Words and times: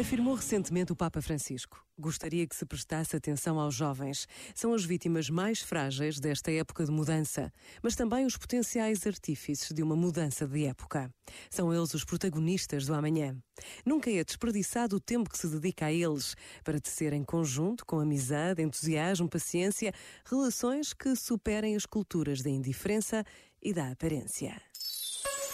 Afirmou 0.00 0.34
recentemente 0.34 0.90
o 0.92 0.96
Papa 0.96 1.20
Francisco: 1.20 1.84
Gostaria 1.98 2.46
que 2.46 2.56
se 2.56 2.64
prestasse 2.64 3.14
atenção 3.14 3.60
aos 3.60 3.74
jovens. 3.74 4.26
São 4.54 4.72
as 4.72 4.82
vítimas 4.82 5.28
mais 5.28 5.60
frágeis 5.60 6.18
desta 6.18 6.50
época 6.50 6.86
de 6.86 6.90
mudança, 6.90 7.52
mas 7.82 7.94
também 7.94 8.24
os 8.24 8.34
potenciais 8.34 9.06
artífices 9.06 9.70
de 9.70 9.82
uma 9.82 9.94
mudança 9.94 10.48
de 10.48 10.64
época. 10.64 11.12
São 11.50 11.70
eles 11.70 11.92
os 11.92 12.02
protagonistas 12.02 12.86
do 12.86 12.94
amanhã. 12.94 13.36
Nunca 13.84 14.10
é 14.10 14.24
desperdiçado 14.24 14.96
o 14.96 15.00
tempo 15.00 15.28
que 15.28 15.36
se 15.36 15.48
dedica 15.48 15.86
a 15.86 15.92
eles 15.92 16.34
para 16.64 16.80
tecer 16.80 17.12
em 17.12 17.22
conjunto, 17.22 17.84
com 17.84 18.00
amizade, 18.00 18.62
entusiasmo, 18.62 19.28
paciência, 19.28 19.92
relações 20.24 20.94
que 20.94 21.14
superem 21.14 21.76
as 21.76 21.84
culturas 21.84 22.40
da 22.40 22.48
indiferença 22.48 23.22
e 23.62 23.74
da 23.74 23.90
aparência. 23.90 24.58